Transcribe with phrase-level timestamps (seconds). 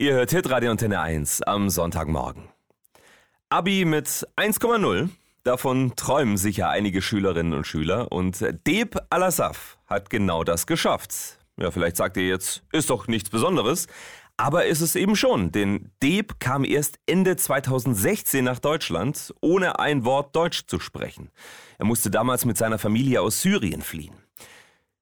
[0.00, 2.44] Ihr hört Hitradio Antenne 1 am Sonntagmorgen.
[3.48, 5.08] Abi mit 1,0.
[5.42, 8.12] Davon träumen sicher einige Schülerinnen und Schüler.
[8.12, 11.40] Und Deb Alasaf hat genau das geschafft.
[11.56, 13.88] Ja, vielleicht sagt ihr jetzt, ist doch nichts Besonderes.
[14.36, 20.04] Aber ist es eben schon, denn Deb kam erst Ende 2016 nach Deutschland, ohne ein
[20.04, 21.32] Wort Deutsch zu sprechen.
[21.76, 24.14] Er musste damals mit seiner Familie aus Syrien fliehen.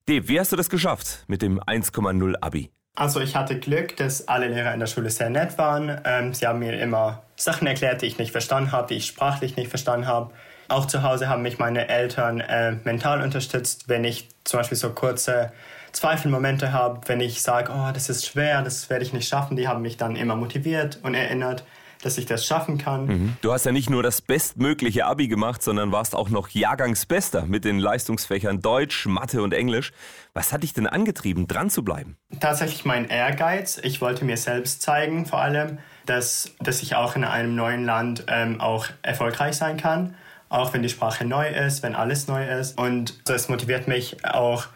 [0.09, 2.71] Deb, wie hast du das geschafft mit dem 1,0 Abi?
[2.97, 6.01] Also ich hatte Glück, dass alle Lehrer in der Schule sehr nett waren.
[6.05, 9.55] Ähm, sie haben mir immer Sachen erklärt, die ich nicht verstanden habe, die ich sprachlich
[9.57, 10.33] nicht verstanden habe.
[10.69, 14.91] Auch zu Hause haben mich meine Eltern äh, mental unterstützt, wenn ich zum Beispiel so
[14.91, 15.53] kurze
[15.93, 19.57] Zweifelmomente habe, wenn ich sage, oh, das ist schwer, das werde ich nicht schaffen.
[19.57, 21.65] Die haben mich dann immer motiviert und erinnert
[22.03, 23.07] dass ich das schaffen kann.
[23.07, 23.37] Mhm.
[23.41, 27.65] Du hast ja nicht nur das bestmögliche Abi gemacht, sondern warst auch noch Jahrgangsbester mit
[27.65, 29.93] den Leistungsfächern Deutsch, Mathe und Englisch.
[30.35, 32.17] Was hat dich denn angetrieben, dran zu bleiben?
[32.41, 33.79] Tatsächlich mein Ehrgeiz.
[33.83, 38.25] Ich wollte mir selbst zeigen, vor allem, dass, dass ich auch in einem neuen Land
[38.29, 40.15] ähm, auch erfolgreich sein kann.
[40.49, 42.79] Auch wenn die Sprache neu ist, wenn alles neu ist.
[42.79, 44.67] Und das motiviert mich auch,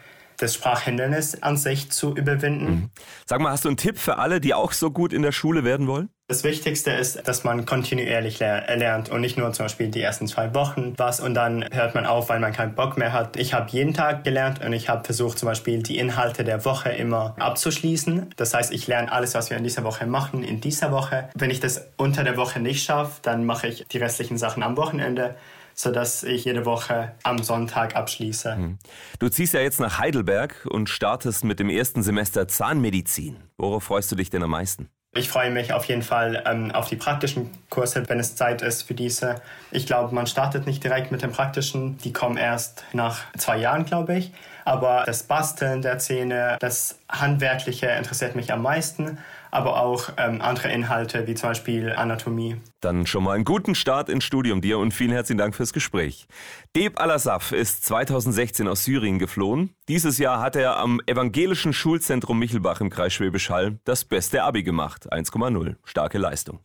[0.41, 2.65] das Sprachhindernis an sich zu überwinden.
[2.65, 2.89] Mhm.
[3.25, 5.63] Sag mal, hast du einen Tipp für alle, die auch so gut in der Schule
[5.63, 6.09] werden wollen?
[6.27, 10.55] Das Wichtigste ist, dass man kontinuierlich lernt und nicht nur zum Beispiel die ersten zwei
[10.55, 13.35] Wochen was und dann hört man auf, weil man keinen Bock mehr hat.
[13.35, 16.89] Ich habe jeden Tag gelernt und ich habe versucht zum Beispiel die Inhalte der Woche
[16.89, 18.29] immer abzuschließen.
[18.37, 21.29] Das heißt, ich lerne alles, was wir in dieser Woche machen, in dieser Woche.
[21.35, 24.77] Wenn ich das unter der Woche nicht schaffe, dann mache ich die restlichen Sachen am
[24.77, 25.35] Wochenende
[25.73, 28.55] sodass ich jede Woche am Sonntag abschließe.
[28.55, 28.77] Hm.
[29.19, 33.37] Du ziehst ja jetzt nach Heidelberg und startest mit dem ersten Semester Zahnmedizin.
[33.57, 34.89] Worauf freust du dich denn am meisten?
[35.13, 38.83] Ich freue mich auf jeden Fall ähm, auf die praktischen Kurse, wenn es Zeit ist
[38.83, 39.41] für diese.
[39.69, 41.97] Ich glaube, man startet nicht direkt mit den praktischen.
[41.97, 44.31] Die kommen erst nach zwei Jahren, glaube ich.
[44.65, 49.17] Aber das Basteln der Zähne, das Handwerkliche interessiert mich am meisten,
[49.51, 52.55] aber auch ähm, andere Inhalte wie zum Beispiel Anatomie.
[52.79, 56.27] Dann schon mal einen guten Start ins Studium dir und vielen herzlichen Dank fürs Gespräch.
[56.75, 59.73] Deb Alasaf ist 2016 aus Syrien geflohen.
[59.87, 64.63] Dieses Jahr hat er am Evangelischen Schulzentrum Michelbach im Kreis Schwäbisch Hall das beste Abi
[64.63, 65.75] gemacht, 1,0.
[65.83, 66.59] Starke Leistung.